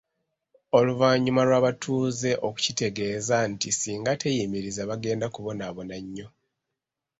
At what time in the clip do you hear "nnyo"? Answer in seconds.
6.03-6.27